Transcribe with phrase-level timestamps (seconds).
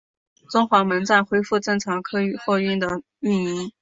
[0.49, 3.69] 中华门站恢复正常客货运的运营。